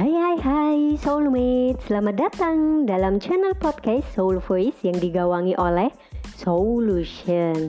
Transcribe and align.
Hai 0.00 0.16
hai 0.16 0.38
hai 0.40 0.78
Soulmate, 0.96 1.76
selamat 1.84 2.16
datang 2.16 2.88
dalam 2.88 3.20
channel 3.20 3.52
podcast 3.52 4.08
Soul 4.16 4.40
Voice 4.40 4.80
yang 4.80 4.96
digawangi 4.96 5.52
oleh 5.60 5.92
Solution. 6.40 7.68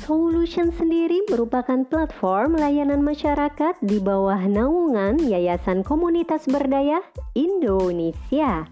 Solution 0.00 0.72
sendiri 0.72 1.20
merupakan 1.28 1.84
platform 1.84 2.56
layanan 2.56 3.04
masyarakat 3.04 3.76
di 3.84 4.00
bawah 4.00 4.40
naungan 4.40 5.20
Yayasan 5.20 5.84
Komunitas 5.84 6.48
Berdaya 6.48 7.04
Indonesia. 7.36 8.64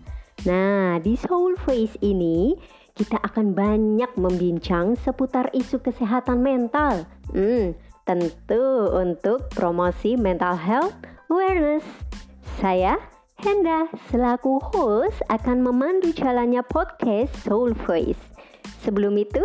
Nah, 0.48 0.96
di 0.96 1.20
Soul 1.20 1.61
Voice 1.68 2.00
ini 2.00 2.57
kita 2.96 3.20
akan 3.20 3.52
banyak 3.52 4.16
membincang 4.16 4.96
seputar 5.04 5.52
isu 5.52 5.84
kesehatan 5.84 6.41
mental. 6.41 7.04
Hmm, 7.36 7.77
tentu 8.08 8.88
untuk 8.96 9.52
promosi 9.52 10.16
mental 10.16 10.57
health 10.57 10.96
awareness 11.29 11.85
saya, 12.61 13.00
Henda, 13.41 13.89
selaku 14.13 14.61
host 14.61 15.17
akan 15.32 15.64
memandu 15.64 16.13
jalannya 16.13 16.61
podcast 16.69 17.33
Soul 17.41 17.73
Voice. 17.89 18.21
Sebelum 18.85 19.17
itu, 19.17 19.41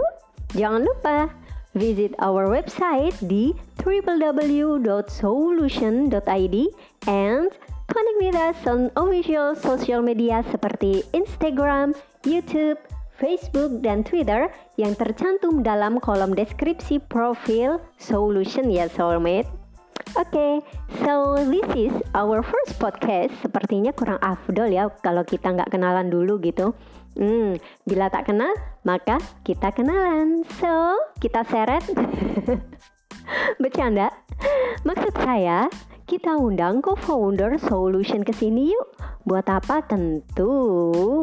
jangan 0.51 0.83
lupa 0.83 1.31
visit 1.79 2.11
our 2.19 2.51
website 2.51 3.15
di 3.23 3.55
www.solution.id 3.79 6.57
and 7.07 7.47
connect 7.87 8.19
with 8.19 8.35
us 8.35 8.59
on 8.67 8.91
official 8.99 9.55
social 9.55 10.03
media 10.03 10.43
seperti 10.51 11.07
Instagram, 11.15 11.95
YouTube, 12.27 12.75
Facebook, 13.15 13.79
dan 13.79 14.03
Twitter 14.03 14.51
yang 14.75 14.91
tercantum 14.91 15.63
dalam 15.63 16.03
kolom 16.03 16.35
deskripsi 16.35 16.99
profil 17.07 17.79
Solution 17.95 18.67
ya 18.67 18.91
Soulmate. 18.91 19.64
Okay, 20.15 20.63
so 21.03 21.35
this 21.43 21.67
is 21.75 21.91
our 22.15 22.39
first 22.39 22.79
podcast. 22.79 23.35
Sepertinya 23.43 23.91
kurang 23.91 24.15
afdol 24.23 24.71
ya 24.71 24.87
kalau 25.03 25.27
kita 25.27 25.51
nggak 25.51 25.75
kenalan 25.75 26.07
dulu 26.07 26.39
gitu. 26.39 26.71
Hmm, 27.19 27.59
bila 27.83 28.07
tak 28.07 28.31
kenal, 28.31 28.55
maka 28.87 29.19
kita 29.43 29.75
kenalan. 29.75 30.47
So, 30.55 30.95
kita 31.19 31.43
seret. 31.43 31.83
Bercanda. 33.61 34.07
Maksud 34.87 35.19
saya, 35.19 35.67
kita 36.07 36.31
undang 36.39 36.79
co-founder 36.79 37.59
Solution 37.59 38.23
ke 38.23 38.31
sini 38.31 38.71
yuk. 38.71 38.95
Buat 39.27 39.51
apa? 39.51 39.83
Tentu 39.83 40.47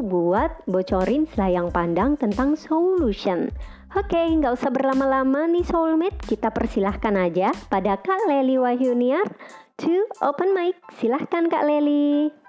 buat 0.05 0.69
bocorin 0.69 1.25
selayang 1.33 1.73
pandang 1.73 2.21
tentang 2.21 2.61
Solution. 2.61 3.49
Oke, 3.93 4.17
nggak 4.17 4.57
usah 4.57 4.73
berlama-lama 4.73 5.45
nih 5.53 5.69
soulmate, 5.69 6.17
kita 6.25 6.49
persilahkan 6.49 7.13
aja 7.13 7.53
pada 7.69 8.01
Kak 8.01 8.25
Leli 8.25 8.57
Wahyuniar 8.57 9.29
to 9.77 10.09
open 10.25 10.57
mic. 10.57 10.81
Silahkan 10.97 11.45
Kak 11.53 11.69
Leli. 11.69 12.42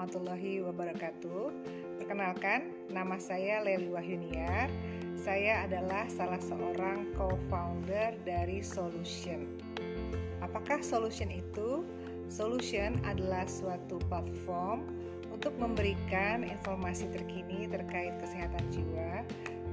Warahmatullahi 0.00 0.64
wabarakatuh. 0.64 1.52
Perkenalkan, 2.00 2.72
nama 2.88 3.20
saya 3.20 3.60
Leli 3.60 3.92
Wahyuniar. 3.92 4.72
Saya 5.12 5.68
adalah 5.68 6.08
salah 6.08 6.40
seorang 6.40 7.12
co-founder 7.20 8.16
dari 8.24 8.64
Solution. 8.64 9.60
Apakah 10.40 10.80
Solution 10.80 11.28
itu? 11.28 11.84
Solution 12.32 12.96
adalah 13.04 13.44
suatu 13.44 14.00
platform 14.08 14.88
untuk 15.28 15.52
memberikan 15.60 16.48
informasi 16.48 17.04
terkini 17.12 17.68
terkait 17.68 18.16
kesehatan 18.24 18.64
jiwa 18.72 19.20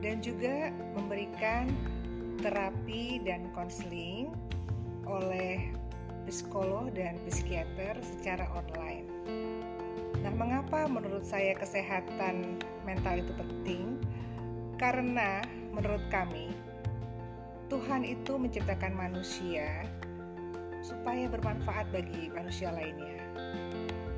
dan 0.03 0.19
juga 0.19 0.75
memberikan 0.91 1.71
terapi 2.43 3.23
dan 3.23 3.47
konseling 3.55 4.35
oleh 5.07 5.71
psikolog 6.27 6.91
dan 6.91 7.15
psikiater 7.23 7.95
secara 8.03 8.43
online. 8.51 9.07
Nah, 10.27 10.35
mengapa 10.43 10.91
menurut 10.91 11.23
saya 11.23 11.55
kesehatan 11.55 12.59
mental 12.83 13.23
itu 13.23 13.31
penting? 13.31 13.95
Karena 14.75 15.39
menurut 15.71 16.03
kami 16.11 16.51
Tuhan 17.71 18.03
itu 18.03 18.35
menciptakan 18.35 18.91
manusia 18.91 19.87
supaya 20.83 21.31
bermanfaat 21.31 21.95
bagi 21.95 22.27
manusia 22.35 22.75
lainnya. 22.75 23.23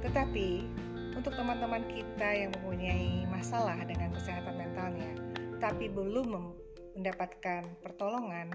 Tetapi 0.02 0.66
untuk 1.14 1.38
teman-teman 1.38 1.86
kita 1.94 2.26
yang 2.26 2.58
mempunyai 2.58 3.30
masalah 3.30 3.78
dengan 3.86 4.10
kesehatan 4.10 4.58
mentalnya, 4.58 5.14
tapi 5.62 5.94
belum 5.94 6.58
mendapatkan 6.98 7.70
pertolongan, 7.86 8.50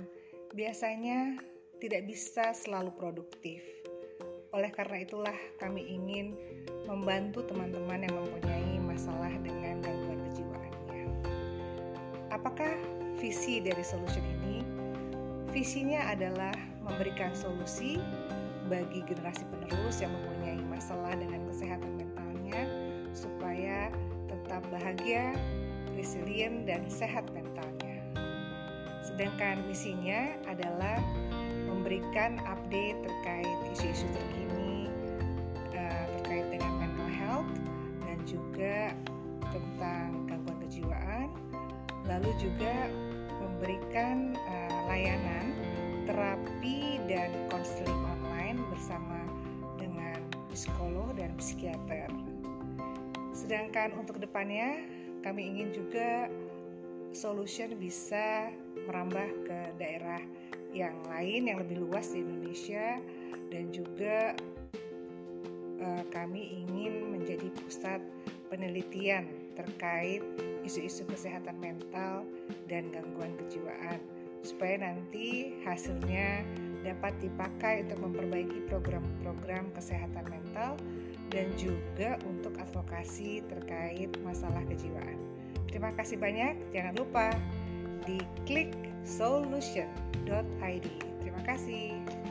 biasanya 0.58 1.38
tidak 1.78 2.02
bisa 2.10 2.50
selalu 2.50 2.90
produktif. 2.98 3.62
Oleh 4.54 4.70
karena 4.70 5.02
itulah 5.02 5.34
kami 5.58 5.82
ingin 5.82 6.38
membantu 6.86 7.42
teman-teman 7.50 8.06
yang 8.06 8.14
mempunyai 8.14 8.78
masalah 8.86 9.34
dengan 9.42 9.82
gangguan 9.82 10.22
kejiwaannya. 10.30 11.04
Apakah 12.30 12.70
visi 13.18 13.58
dari 13.58 13.82
solution 13.82 14.22
ini? 14.22 14.62
Visinya 15.50 16.06
adalah 16.06 16.54
memberikan 16.86 17.34
solusi 17.34 17.98
bagi 18.70 19.02
generasi 19.10 19.42
penerus 19.50 19.98
yang 19.98 20.14
mempunyai 20.14 20.62
masalah 20.70 21.18
dengan 21.18 21.42
kesehatan 21.50 21.90
mentalnya 21.98 22.62
supaya 23.10 23.90
tetap 24.30 24.62
bahagia, 24.70 25.34
resilient, 25.98 26.62
dan 26.62 26.86
sehat 26.86 27.26
mentalnya. 27.34 27.98
Sedangkan 29.02 29.66
misinya 29.66 30.30
adalah 30.46 31.02
memberikan 31.84 32.40
update 32.48 32.96
terkait 33.04 33.58
isu-isu 33.76 34.08
terkini 34.16 34.88
uh, 35.76 36.04
terkait 36.16 36.56
dengan 36.56 36.80
mental 36.80 37.10
health 37.12 37.52
dan 38.08 38.18
juga 38.24 38.76
tentang 39.52 40.24
gangguan 40.24 40.56
kejiwaan, 40.64 41.28
lalu 42.08 42.32
juga 42.40 42.88
memberikan 43.36 44.32
uh, 44.32 44.80
layanan 44.88 45.52
terapi 46.08 47.04
dan 47.04 47.28
konseling 47.52 48.00
online 48.16 48.64
bersama 48.72 49.20
dengan 49.76 50.16
psikolog 50.56 51.12
dan 51.20 51.36
psikiater. 51.36 52.08
Sedangkan 53.36 53.92
untuk 54.00 54.24
depannya 54.24 54.88
kami 55.20 55.52
ingin 55.52 55.76
juga 55.76 56.32
solution 57.12 57.76
bisa 57.76 58.48
merambah 58.88 59.28
ke 59.44 59.58
daerah 59.76 60.24
yang 60.74 60.98
lain 61.06 61.46
yang 61.46 61.62
lebih 61.62 61.80
luas 61.86 62.10
di 62.10 62.20
Indonesia 62.20 62.98
dan 63.48 63.70
juga 63.70 64.34
uh, 65.78 66.04
kami 66.10 66.66
ingin 66.66 67.14
menjadi 67.14 67.48
pusat 67.62 68.02
penelitian 68.50 69.30
terkait 69.54 70.20
isu-isu 70.66 71.06
kesehatan 71.06 71.54
mental 71.62 72.26
dan 72.66 72.90
gangguan 72.90 73.32
kejiwaan 73.38 74.02
supaya 74.44 74.76
nanti 74.82 75.56
hasilnya 75.64 76.44
dapat 76.84 77.16
dipakai 77.22 77.88
untuk 77.88 78.12
memperbaiki 78.12 78.68
program-program 78.68 79.72
kesehatan 79.72 80.28
mental 80.28 80.76
dan 81.32 81.48
juga 81.56 82.20
untuk 82.28 82.52
advokasi 82.60 83.40
terkait 83.48 84.12
masalah 84.20 84.60
kejiwaan. 84.68 85.16
Terima 85.72 85.90
kasih 85.96 86.20
banyak. 86.20 86.54
Jangan 86.76 86.94
lupa 87.00 87.32
di 88.04 88.20
klik 88.44 88.70
solution.id. 90.24 90.86
Terima 91.20 91.42
kasih. 91.44 92.23